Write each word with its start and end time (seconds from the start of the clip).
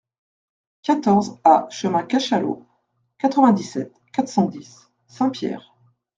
quatorze 0.81 1.39
A 1.43 1.67
chemin 1.69 2.01
Cachalot, 2.01 2.65
quatre-vingt-dix-sept, 3.19 3.93
quatre 4.11 4.29
cent 4.29 4.47
dix, 4.47 4.89
Saint-Pierre 5.05 5.75